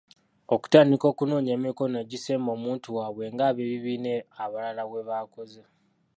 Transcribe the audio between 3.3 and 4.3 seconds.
nga abebibina